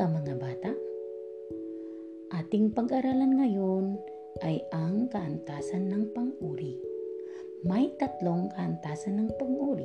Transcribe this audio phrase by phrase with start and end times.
[0.00, 0.72] umaga mga bata.
[2.40, 4.00] Ating pag-aralan ngayon
[4.40, 6.80] ay ang kaantasan ng pang-uri.
[7.68, 9.84] May tatlong kaantasan ng pang-uri.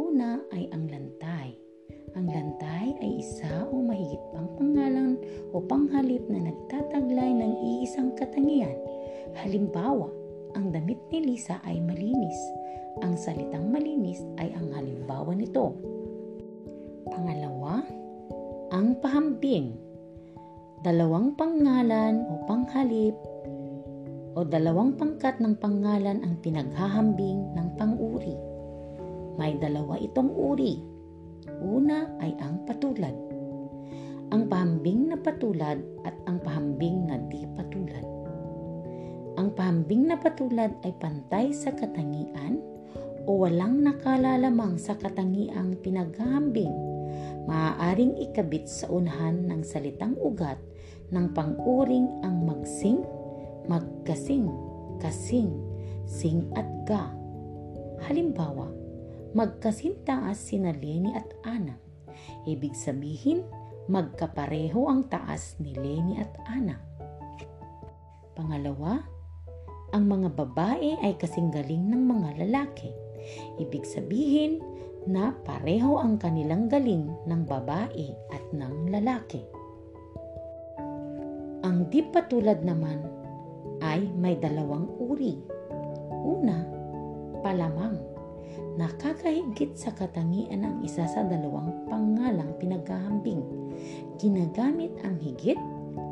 [0.00, 1.52] Una ay ang lantay.
[2.16, 5.20] Ang lantay ay isa o mahigit pang pangalan
[5.52, 8.80] o panghalip na nagtataglay ng iisang katangian.
[9.36, 10.08] Halimbawa,
[10.56, 12.40] ang damit ni Lisa ay malinis.
[13.04, 15.76] Ang salitang malinis ay ang halimbawa nito.
[17.12, 17.97] Pangalawa,
[18.78, 19.74] ang pahambing.
[20.86, 23.18] Dalawang pangalan o panghalip
[24.38, 28.38] o dalawang pangkat ng pangalan ang pinaghahambing ng panguri.
[29.34, 30.78] May dalawa itong uri.
[31.58, 33.18] Una ay ang patulad.
[34.30, 38.06] Ang pahambing na patulad at ang pahambing na di patulad.
[39.42, 42.62] Ang pahambing na patulad ay pantay sa katangian
[43.26, 46.97] o walang nakalalamang sa katangiang pinaghahambing
[47.48, 50.60] maaaring ikabit sa unahan ng salitang ugat
[51.08, 53.00] ng panguring ang magsing,
[53.66, 54.48] magkasing,
[55.00, 55.52] kasing,
[56.04, 57.08] sing at ga.
[58.04, 58.68] Halimbawa,
[59.32, 61.76] magkasintaas sina Lenny at Ana.
[62.44, 63.44] Ibig sabihin,
[63.88, 66.76] magkapareho ang taas ni Lenny at Ana.
[68.36, 69.02] Pangalawa,
[69.96, 72.92] ang mga babae ay kasing galing ng mga lalaki.
[73.56, 74.60] Ibig sabihin,
[75.08, 79.40] na pareho ang kanilang galing ng babae at ng lalaki.
[81.64, 83.00] Ang di patulad naman
[83.80, 85.40] ay may dalawang uri.
[86.12, 86.60] Una,
[87.40, 87.96] palamang.
[88.76, 93.42] Nakakahigit sa katangian ang isa sa dalawang pangalang pinaghahambing.
[94.20, 95.58] Ginagamit ang higit,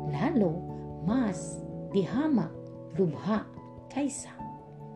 [0.09, 0.57] lalo,
[1.05, 1.61] mas,
[1.93, 2.51] dihamak,
[2.97, 3.45] lubha,
[3.93, 4.33] kaysa.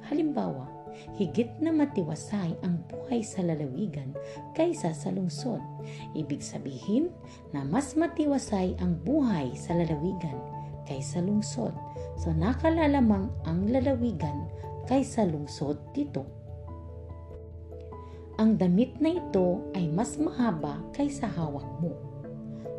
[0.10, 0.81] Halimbawa,
[1.16, 4.14] higit na matiwasay ang buhay sa lalawigan
[4.54, 5.62] kaysa sa lungsod.
[6.14, 7.10] Ibig sabihin
[7.56, 10.38] na mas matiwasay ang buhay sa lalawigan
[10.86, 11.74] kaysa lungsod.
[12.20, 14.50] So nakalalamang ang lalawigan
[14.90, 16.28] kaysa lungsod dito.
[18.42, 21.94] Ang damit na ito ay mas mahaba kaysa hawak mo.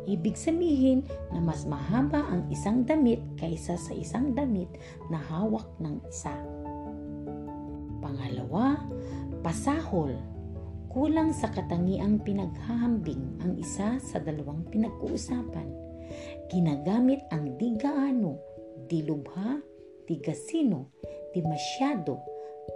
[0.03, 4.67] Ibig sabihin na mas mahaba ang isang damit kaysa sa isang damit
[5.07, 6.35] na hawak ng isa.
[8.13, 8.77] Pangalawa,
[9.41, 10.13] pasahol.
[10.93, 15.65] Kulang sa katangiang pinaghahambing ang isa sa dalawang pinag-uusapan.
[16.45, 18.37] Ginagamit ang di gaano,
[18.85, 19.57] di lubha,
[20.05, 20.21] di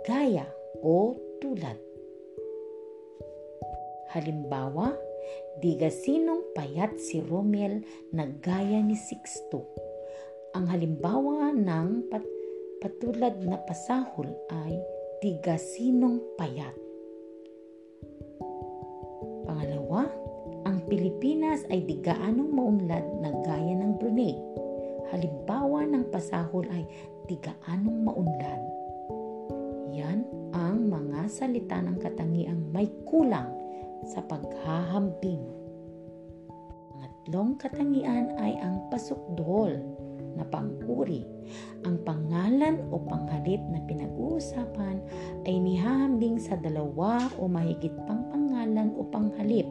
[0.09, 0.50] gaya
[0.81, 1.78] o tulad.
[4.18, 4.90] Halimbawa,
[5.62, 9.69] di gasinong payat si Romel na gaya ni Sixto.
[10.58, 12.25] Ang halimbawa ng pat
[12.81, 16.78] patulad na pasahol ay tigasinong payat.
[19.50, 20.06] Pangalawa,
[20.70, 24.38] ang Pilipinas ay di gaanong maunlad na gaya ng Brunei.
[25.10, 26.86] Halimbawa ng pasahol ay
[27.26, 28.62] di gaanong maunlad.
[29.98, 30.22] Yan
[30.54, 33.50] ang mga salita ng katangiang may kulang
[34.06, 35.42] sa paghahambing.
[36.94, 39.82] Pangatlong katangian ay ang pasukdol
[40.38, 41.25] na panguri.
[41.84, 45.02] Ang pangalan o panghalip na pinag-uusapan
[45.50, 49.66] ay nihahambing sa dalawa o mahigit pang pangalan o panghalip.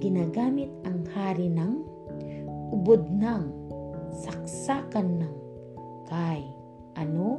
[0.00, 1.84] Ginagamit ang hari ng,
[2.72, 3.52] ubod ng,
[4.12, 5.34] saksakan ng,
[6.08, 6.42] kay,
[6.96, 7.38] ano,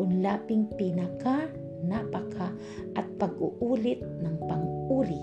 [0.00, 1.46] unlaping pinaka,
[1.84, 2.52] napaka,
[2.96, 5.22] at pag-uulit ng panguri.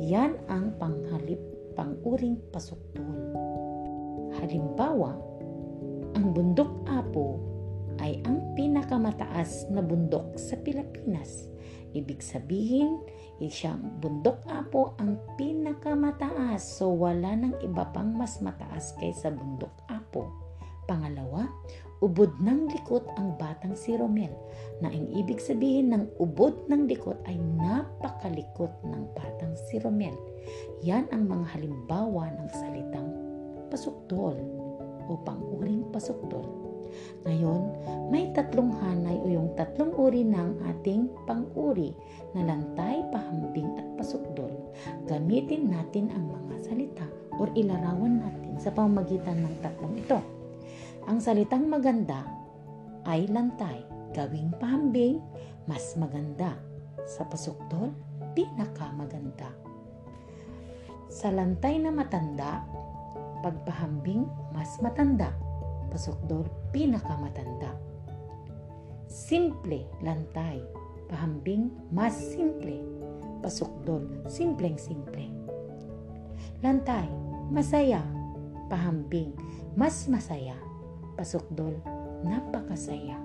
[0.00, 1.40] Yan ang panghalip,
[1.76, 3.16] panguring pasuktol.
[4.40, 5.29] Halimbawa,
[6.20, 7.40] ang bundok Apo
[7.96, 11.48] ay ang pinakamataas na bundok sa Pilipinas.
[11.96, 13.00] Ibig sabihin,
[13.40, 20.28] siyang bundok Apo ang pinakamataas so wala nang iba pang mas mataas kaysa bundok Apo.
[20.84, 21.48] Pangalawa,
[22.04, 24.36] ubod ng likot ang batang si Romel
[24.84, 30.12] na ang ibig sabihin ng ubod ng likot ay napakalikot ng batang si Romel.
[30.84, 33.08] Yan ang mga halimbawa ng salitang
[33.72, 34.59] pasuktol
[35.10, 36.46] o pang-uring pasuktol.
[37.26, 37.62] Ngayon,
[38.10, 41.94] may tatlong hanay o yung tatlong uri ng ating pang-uri
[42.34, 44.50] na lantay, pahambing at pasukdol.
[45.06, 50.18] Gamitin natin ang mga salita o ilarawan natin sa pamamagitan ng tatlong ito.
[51.06, 52.26] Ang salitang maganda
[53.08, 53.82] ay lantay.
[54.10, 55.22] Gawing pahambing,
[55.70, 56.58] mas maganda.
[57.06, 57.94] Sa pasukdol,
[58.34, 59.50] pinakamaganda.
[61.10, 62.66] Sa lantay na matanda,
[63.40, 65.32] Pagpahambing, mas matanda.
[65.88, 67.72] Pasukdol, pinakamatanda.
[69.10, 70.62] Simple, lantay.
[71.10, 72.78] Pahambing, mas simple.
[73.42, 75.26] Pasukdol, simpleng-simple.
[76.62, 77.08] Lantay,
[77.50, 78.04] masaya.
[78.70, 79.34] pahambing,
[79.74, 80.54] mas masaya.
[81.18, 81.74] Pasukdol,
[82.22, 83.18] napakasaya.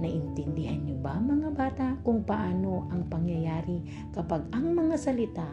[0.00, 3.84] Naintindihan niyo ba mga bata kung paano ang pangyayari
[4.16, 5.48] kapag ang mga salita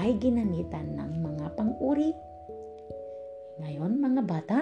[0.00, 2.10] ay ginamitan ng mga pang-uri?
[3.62, 4.58] Ngayon mga bata,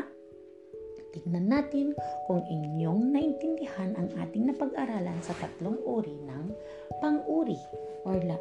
[1.13, 1.97] tignan natin
[2.29, 6.53] kung inyong naintindihan ang ating napag-aralan sa tatlong uri ng
[7.01, 7.61] pang-uri
[8.05, 8.37] or la.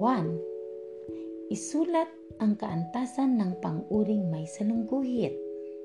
[0.00, 1.52] 1.
[1.52, 2.08] Isulat
[2.40, 5.32] ang kaantasan ng pang-uring may salungguhit.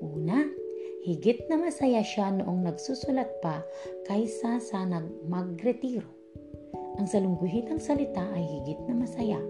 [0.04, 0.44] Una,
[1.04, 3.64] higit na masaya siya noong nagsusulat pa
[4.04, 6.08] kaysa sa nagmagretiro.
[6.96, 9.40] Ang salungguhitang salita ay higit na masaya.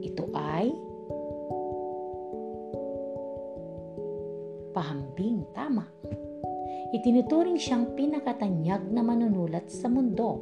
[0.00, 0.72] Ito ay
[4.80, 5.84] pahambing tama.
[6.96, 10.40] Itinuturing siyang pinakatanyag na manunulat sa mundo.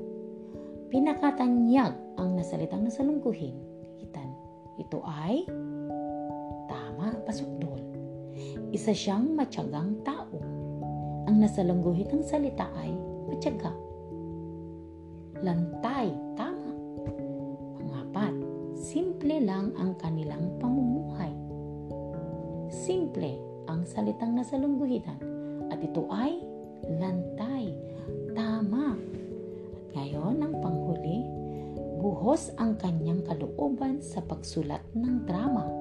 [0.95, 3.59] Pinakatanyag ang nasalitang nasalungguhin.
[4.79, 5.43] Ito ay
[7.29, 7.85] pasukdol.
[8.73, 10.41] Isa siyang matyagang tao.
[11.29, 12.97] Ang nasalangguhit ng salita ay
[13.29, 13.77] matyaga.
[15.45, 16.09] Lantay,
[16.41, 16.73] tama.
[17.77, 18.33] Pangapat,
[18.81, 21.31] simple lang ang kanilang pamumuhay.
[22.73, 25.21] Simple ang salitang nasalungguhitan
[25.69, 26.41] at ito ay
[26.99, 27.77] lantay,
[28.33, 28.97] tama.
[28.97, 31.23] At ngayon, ang panghuli,
[32.01, 35.79] buhos ang kanyang kalooban sa pagsulat ng drama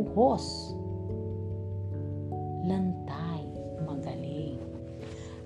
[0.00, 0.72] buhos,
[2.64, 3.42] lantay,
[3.84, 4.56] magaling.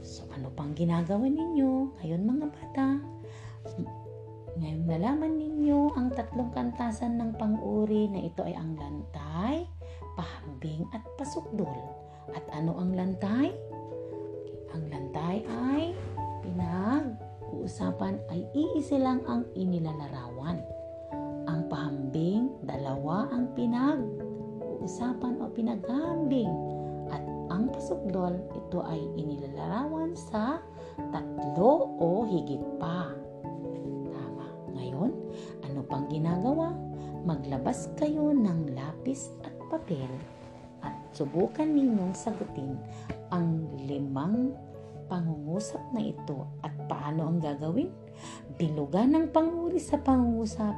[0.05, 2.87] So ano pang ginagawa ninyo ngayon mga bata?
[4.55, 9.67] Ngayon nalaman ninyo ang tatlong kantasan ng pang-uri na ito ay ang lantay,
[10.65, 11.77] pahambing at pasukdol.
[12.33, 13.53] At ano ang lantay?
[14.73, 15.93] Ang lantay ay
[16.41, 20.65] pinag-uusapan ay iisa lang ang inilalarawan.
[21.45, 24.01] Ang pahambing, dalawa ang pinag
[24.81, 26.53] usapan o pinagambing
[27.09, 30.61] at ang pasukdol ito ay inilalarawan sa
[31.13, 33.13] tatlo o higit pa.
[34.09, 34.49] Tama.
[34.77, 35.13] Ngayon,
[35.69, 36.73] ano pang ginagawa?
[37.25, 40.09] Maglabas kayo ng lapis at papel
[41.15, 42.75] subukan ninyong sagutin
[43.31, 44.51] ang limang
[45.07, 47.89] pangungusap na ito at paano ang gagawin?
[48.59, 50.75] Bilugan ng panguri sa pangungusap.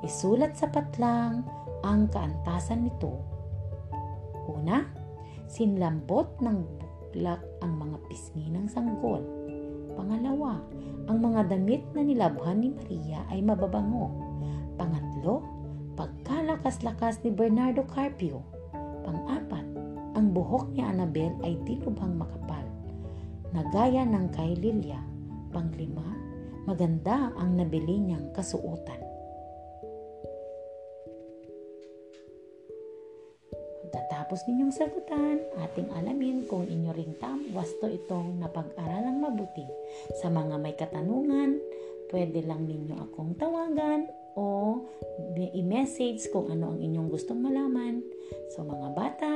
[0.00, 1.44] Isulat sa patlang
[1.84, 3.20] ang kaantasan nito.
[4.48, 4.84] Una,
[5.48, 6.58] sinlambot ng
[7.12, 9.20] buklak ang mga pisngi ng sanggol.
[9.94, 10.60] Pangalawa,
[11.04, 14.08] ang mga damit na nilabhan ni Maria ay mababango.
[14.80, 15.44] Pangatlo,
[15.94, 18.53] pagkalakas-lakas ni Bernardo Carpio.
[19.04, 19.66] Pang-apat,
[20.16, 22.64] ang buhok ni Annabel ay dilubhang makapal,
[23.52, 24.98] na gaya ng kay Lilia.
[25.52, 26.02] Panglima,
[26.64, 28.98] maganda ang nabili niyang kasuotan.
[33.84, 39.68] Pagkatapos ninyong sagutan, ating alamin kung inyo ring tam wasto itong napag-aralang mabuti.
[40.18, 41.60] Sa mga may katanungan,
[42.08, 44.82] pwede lang ninyo akong tawagan o
[45.54, 48.02] i-message kung ano ang inyong gustong malaman.
[48.54, 49.32] So mga bata,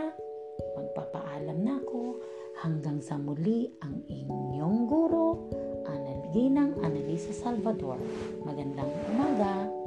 [0.79, 2.23] magpapaalam na ako
[2.63, 5.51] hanggang sa muli ang inyong guro,
[5.87, 7.99] Analginang Analisa Salvador.
[8.43, 9.79] Magandang umaga!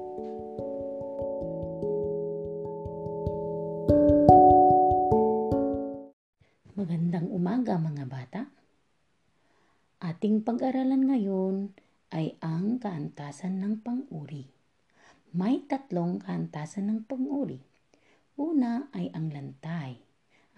[7.42, 8.42] umaga mga bata.
[9.98, 11.56] Ating pag-aralan ngayon
[12.14, 14.61] ay ang kaantasan ng pang-uri.
[15.32, 17.56] May tatlong kaantasan ng pang-uri.
[18.36, 19.96] Una ay ang lantay.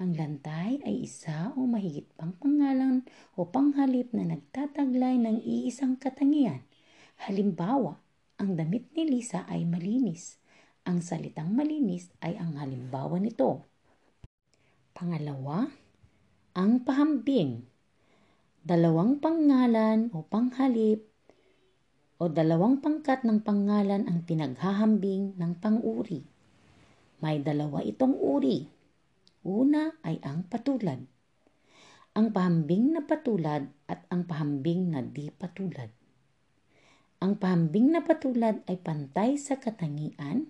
[0.02, 3.06] Ang lantay ay isa o mahigit pang pangalan
[3.38, 6.66] o panghalip na nagtataglay ng iisang katangian.
[7.22, 8.02] Halimbawa,
[8.42, 10.42] ang damit ni Lisa ay malinis.
[10.90, 13.62] Ang salitang malinis ay ang halimbawa nito.
[14.98, 15.70] Pangalawa,
[16.58, 17.62] ang pahambing.
[18.66, 21.13] Dalawang pangalan o panghalip
[22.24, 26.24] o dalawang pangkat ng pangalan ang pinaghahambing ng panguri.
[27.20, 28.64] May dalawa itong uri.
[29.44, 31.04] Una ay ang patulad.
[32.16, 35.92] Ang pahambing na patulad at ang pahambing na di patulad.
[37.20, 40.48] Ang pahambing na patulad ay pantay sa katangian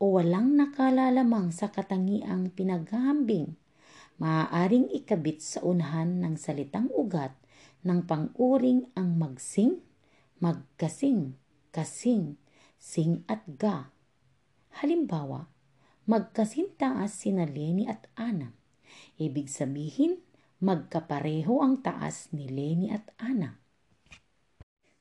[0.00, 3.60] o walang nakalalamang sa katangiang pinaghahambing
[4.22, 7.34] maaaring ikabit sa unahan ng salitang ugat
[7.82, 9.82] ng panguring ang magsing,
[10.42, 11.38] magkasing,
[11.70, 12.34] kasing,
[12.74, 13.94] sing at ga.
[14.82, 15.46] Halimbawa,
[16.10, 18.50] magkasintaas sina Lenny at Ana.
[19.22, 20.18] Ibig sabihin,
[20.58, 23.54] magkapareho ang taas ni Lenny at Ana.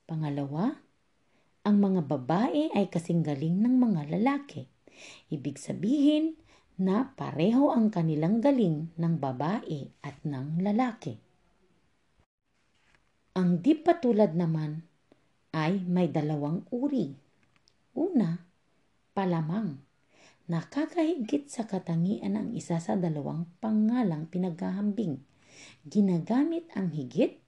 [0.06, 0.78] Pangalawa,
[1.66, 4.70] ang mga babae ay kasing galing ng mga lalaki.
[5.34, 6.38] Ibig sabihin,
[6.78, 11.18] na pareho ang kanilang galing ng babae at ng lalaki.
[13.38, 14.91] Ang di patulad naman
[15.52, 17.12] ay may dalawang uri.
[17.96, 18.40] Una,
[19.12, 19.84] palamang.
[20.48, 25.24] Nakakahigit sa katangian ang isa sa dalawang pangalang pinaghahambing.
[25.88, 27.40] Ginagamit ang higit,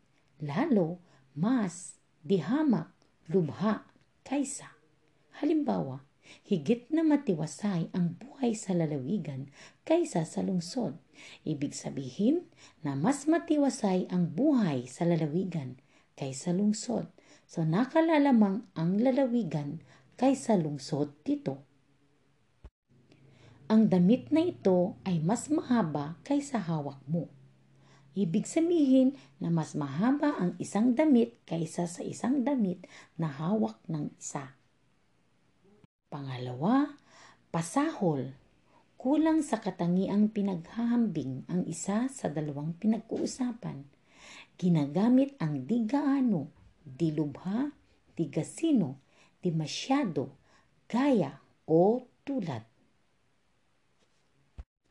[0.44, 1.00] lalo,
[1.36, 2.92] mas, dihamak,
[3.28, 3.88] lubha,
[4.24, 4.72] kaysa.
[5.40, 6.04] Halimbawa,
[6.48, 9.52] higit na matiwasay ang buhay sa lalawigan
[9.84, 10.96] kaysa sa lungsod.
[11.44, 12.48] Ibig sabihin
[12.84, 15.80] na mas matiwasay ang buhay sa lalawigan
[16.14, 17.10] kaysa lungsod.
[17.50, 19.84] So nakalalamang ang lalawigan
[20.18, 21.62] kaysa lungsod dito.
[23.72, 27.32] Ang damit na ito ay mas mahaba kaysa hawak mo.
[28.14, 32.86] Ibig sabihin na mas mahaba ang isang damit kaysa sa isang damit
[33.18, 34.54] na hawak ng isa.
[36.14, 36.94] Pangalawa,
[37.50, 38.38] pasahol.
[39.02, 43.82] Kulang sa katangiang pinaghahambing ang isa sa dalawang pinag-uusapan.
[44.54, 46.54] Ginagamit ang di gaano,
[46.86, 47.68] di lubha,
[48.14, 49.02] di gasino,
[49.42, 50.38] di masyado,
[50.86, 52.62] gaya o tulad.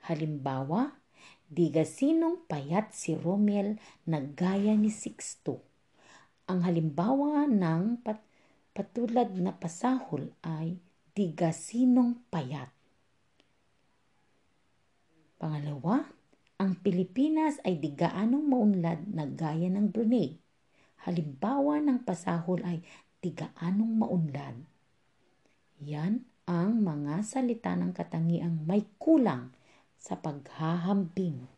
[0.02, 0.98] Halimbawa,
[1.46, 3.78] di gasinong payat si Romel
[4.08, 5.62] na gaya ni Sixto.
[6.50, 8.26] Ang halimbawa ng pat-
[8.74, 10.80] patulad na pasahol ay
[11.14, 12.72] di gasinong payat.
[15.38, 16.08] Pangalawa,
[16.62, 20.38] ang Pilipinas ay di gaanong maunlad na gaya ng Brunei.
[21.02, 22.78] Halimbawa ng pasahol ay
[23.18, 24.62] di gaanong maunlad.
[25.82, 29.50] Yan ang mga salita ng katangiang may kulang
[29.98, 31.50] sa paghahambing.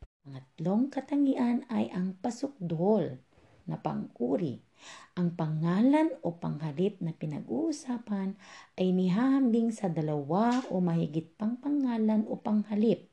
[0.00, 3.20] Pangatlong katangian ay ang pasukdol
[3.68, 4.64] na panguri.
[5.12, 8.32] Ang pangalan o panghalip na pinag-uusapan
[8.80, 13.09] ay nihahambing sa dalawa o mahigit pang pangalan o panghalip.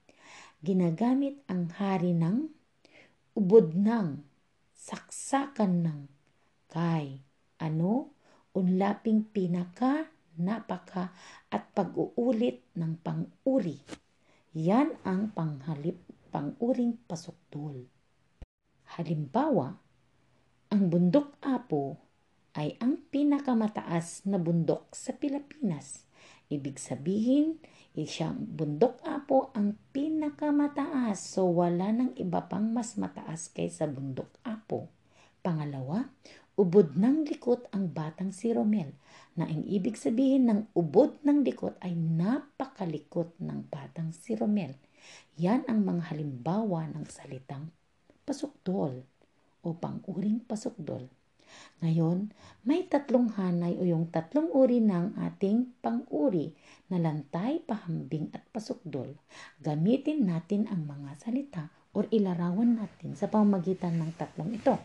[0.58, 2.50] Ginagamit ang hari ng,
[3.38, 4.26] ubod ng,
[4.74, 6.02] saksakan ng,
[6.66, 7.22] kay,
[7.62, 8.18] ano,
[8.58, 10.10] unlaping pinaka,
[10.42, 11.14] napaka,
[11.54, 13.78] at pag-uulit ng pang-uri.
[14.58, 16.02] Yan ang panghalip,
[16.34, 17.86] pang-uring pasukdol.
[18.98, 19.78] Halimbawa,
[20.74, 22.02] ang bundok Apo
[22.58, 26.10] ay ang pinakamataas na bundok sa Pilipinas.
[26.50, 27.62] Ibig sabihin,
[28.06, 34.92] siyang bundok Apo ang pinakamataas so wala nang iba pang mas mataas kaysa bundok Apo.
[35.42, 36.06] Pangalawa,
[36.60, 38.94] ubod ng likot ang batang si Romel
[39.34, 44.78] na ang ibig sabihin ng ubod ng likot ay napakalikot ng batang si Romel.
[45.42, 47.74] Yan ang mga halimbawa ng salitang
[48.28, 49.06] pasukdol
[49.64, 51.08] o pang-uring pasukdol.
[51.84, 52.34] Ngayon,
[52.66, 56.52] may tatlong hanay o yung tatlong uri ng ating pang-uri
[56.90, 59.14] na lantay, pahambing at pasukdol.
[59.62, 61.64] Gamitin natin ang mga salita
[61.94, 64.76] o ilarawan natin sa pamamagitan ng tatlong ito.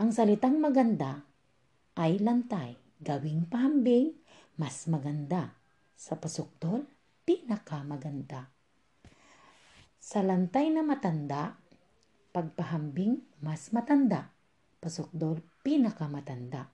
[0.00, 1.24] Ang salitang maganda
[1.96, 2.76] ay lantay.
[3.02, 4.14] Gawing pahambing,
[4.54, 5.58] mas maganda.
[5.98, 6.86] Sa pasukdol,
[7.26, 8.48] pinakamaganda.
[10.02, 11.58] Sa lantay na matanda,
[12.32, 14.32] pagpahambing mas matanda,
[14.80, 16.68] pasukdol pinakamatanda.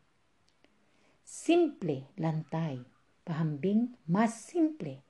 [1.22, 2.80] Simple, lantay,
[3.22, 5.04] pahambing mas simple,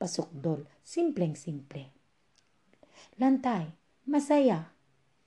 [0.00, 1.92] pasukdol simpleng simple.
[3.20, 3.68] Lantay,
[4.08, 4.72] masaya,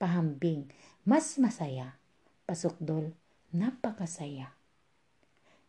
[0.01, 0.67] pahambing
[1.05, 2.01] mas masaya,
[2.49, 3.13] pasukdol
[3.53, 4.57] napakasaya.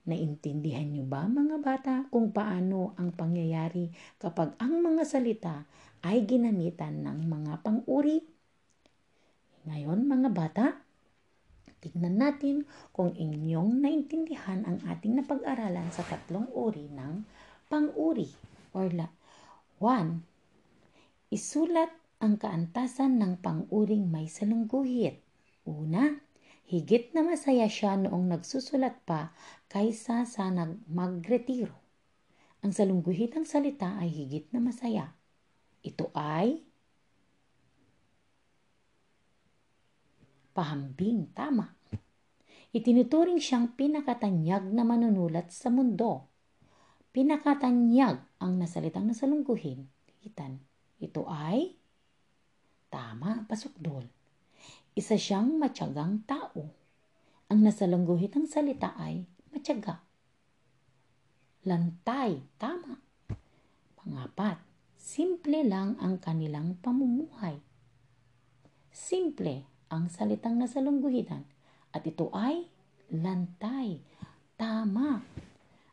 [0.02, 5.62] Naintindihan niyo ba mga bata kung paano ang pangyayari kapag ang mga salita
[6.02, 8.32] ay ginamitan ng mga pang-uri
[9.62, 10.66] ngayon mga bata,
[11.82, 12.62] tignan natin
[12.94, 17.26] kung inyong naintindihan ang ating napag-aralan sa tatlong uri ng
[17.66, 18.30] pang-uri
[18.70, 19.10] or la.
[19.82, 20.22] 1.
[21.34, 21.90] Isulat
[22.22, 25.18] ang kaantasan ng pang-uring may salungguhit.
[25.66, 26.22] Una,
[26.70, 29.34] higit na masaya siya noong nagsusulat pa
[29.66, 31.74] kaysa sa nagmagretiro.
[32.62, 35.18] Ang salungguhitang salita ay higit na masaya.
[35.82, 36.62] Ito ay
[40.52, 41.72] pahambing, tama.
[42.72, 46.28] Itinuturing siyang pinakatanyag na manunulat sa mundo.
[47.12, 49.84] Pinakatanyag ang nasalitang nasalungguhin.
[50.24, 50.56] Itan,
[50.96, 51.76] ito ay
[52.88, 54.08] tama, pasukdol.
[54.96, 56.68] Isa siyang matyagang tao.
[57.52, 60.00] Ang nasalungguhit ng salita ay matyaga.
[61.68, 62.96] Lantay, tama.
[64.00, 64.56] Pangapat,
[64.96, 67.60] simple lang ang kanilang pamumuhay.
[68.88, 71.44] Simple, ang salitang nasalungguhitan
[71.92, 72.64] at ito ay
[73.12, 74.00] lantay.
[74.56, 75.20] Tama.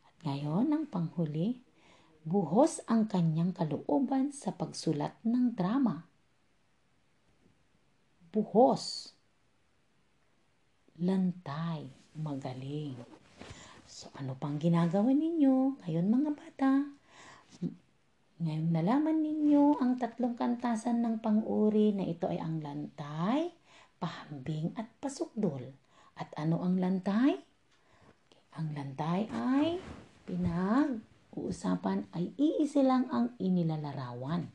[0.08, 1.60] At ngayon, ang panghuli,
[2.30, 6.06] Buhos ang kanyang kalooban sa pagsulat ng drama.
[8.30, 9.16] Buhos.
[11.00, 11.90] Lantay.
[12.20, 13.00] Magaling.
[13.90, 16.72] So, ano pang ginagawa ninyo ngayon mga bata?
[18.40, 23.52] Ngayon nalaman ninyo ang tatlong kantasan ng pang-uri na ito ay ang lantay,
[24.00, 25.76] pahambing at pasukdol.
[26.16, 27.40] At ano ang lantay?
[28.60, 29.80] Ang lantay ay
[30.28, 34.52] pinag-uusapan ay iisa lang ang inilalarawan.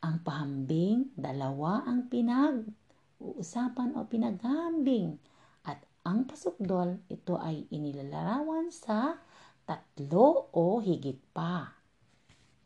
[0.00, 5.20] Ang pahambing, dalawa ang pinag-uusapan o pinaghambing.
[5.62, 9.20] At ang pasukdol, ito ay inilalarawan sa
[9.68, 11.76] tatlo o higit pa.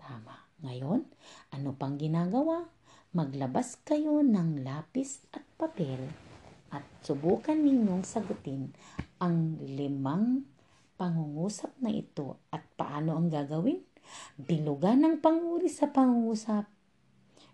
[0.00, 0.44] Tama.
[0.64, 1.04] Ngayon,
[1.52, 2.64] ano pang ginagawa?
[3.12, 6.10] Maglabas kayo ng lapis at papel
[6.74, 8.74] at subukan ninyong sagutin
[9.22, 10.42] ang limang
[10.98, 13.82] pangungusap na ito at paano ang gagawin?
[14.36, 16.66] Bilugan ng panguri sa pangungusap.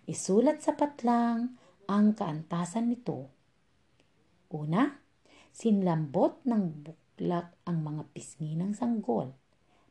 [0.09, 1.55] Isulat sa patlang
[1.87, 3.31] ang kaantasan nito.
[4.51, 4.91] Una,
[5.55, 9.31] sinlambot ng buklak ang mga pisngi ng sanggol.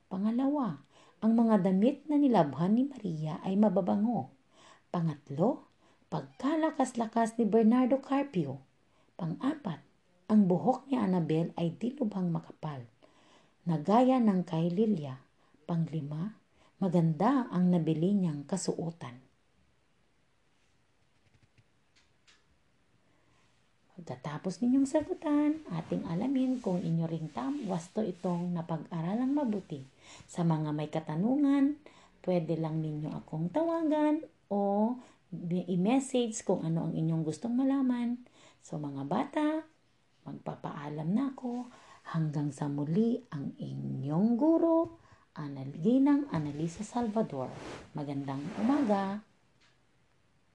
[0.09, 0.81] Pangalawa,
[1.21, 4.33] ang mga damit na nilabhan ni Maria ay mababango.
[4.89, 5.68] Pangatlo,
[6.09, 8.57] pagkalakas-lakas ni Bernardo Carpio.
[9.13, 9.77] Pang-apat,
[10.25, 12.81] ang buhok ni Annabel ay dilubhang makapal,
[13.69, 15.21] na gaya ng kay Lilia.
[15.69, 16.33] Panglima,
[16.81, 19.21] maganda ang nabili niyang kasuotan.
[23.93, 29.85] Pagkatapos ninyong sagutan, ating alamin kung inyo ring tam wasto itong napag-aralang mabuti.
[30.25, 31.77] Sa mga may katanungan,
[32.25, 34.95] pwede lang ninyo akong tawagan o
[35.31, 38.17] i-message kung ano ang inyong gustong malaman.
[38.65, 39.47] So mga bata,
[40.25, 41.69] magpapaalam na ako
[42.13, 44.97] hanggang sa muli ang inyong guro,
[45.37, 47.47] Analginang Analisa Salvador.
[47.95, 49.28] Magandang umaga!